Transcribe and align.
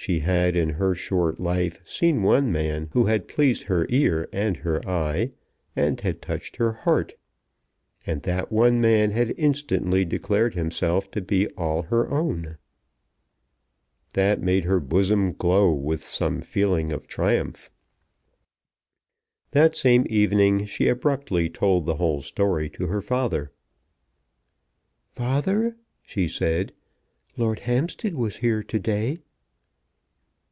She 0.00 0.20
had 0.20 0.56
in 0.56 0.70
her 0.70 0.94
short 0.94 1.38
life 1.38 1.86
seen 1.86 2.22
one 2.22 2.50
man 2.50 2.88
who 2.92 3.06
had 3.06 3.28
pleased 3.28 3.64
her 3.64 3.84
ear 3.90 4.26
and 4.32 4.56
her 4.58 4.88
eye, 4.88 5.32
and 5.76 6.00
had 6.00 6.22
touched 6.22 6.56
her 6.56 6.72
heart; 6.72 7.14
and 8.06 8.22
that 8.22 8.50
one 8.50 8.80
man 8.80 9.10
had 9.10 9.34
instantly 9.36 10.06
declared 10.06 10.54
himself 10.54 11.10
to 11.10 11.20
be 11.20 11.48
all 11.58 11.82
her 11.82 12.08
own. 12.10 12.56
That 14.14 14.40
made 14.40 14.64
her 14.64 14.80
bosom 14.80 15.32
glow 15.34 15.70
with 15.72 16.00
some 16.02 16.40
feeling 16.40 16.90
of 16.90 17.06
triumph! 17.06 17.68
That 19.50 19.76
same 19.76 20.06
evening 20.08 20.64
she 20.64 20.88
abruptly 20.88 21.50
told 21.50 21.84
the 21.84 21.96
whole 21.96 22.22
story 22.22 22.70
to 22.70 22.86
her 22.86 23.02
father. 23.02 23.52
"Father," 25.10 25.76
she 26.02 26.28
said, 26.28 26.72
"Lord 27.36 27.58
Hampstead 27.58 28.14
was 28.14 28.36
here 28.36 28.62
to 28.62 28.78
day." 28.78 29.18